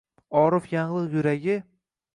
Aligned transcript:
Orif 0.39 0.65
yanglig’ 0.75 1.13
yuragi. 1.19 1.59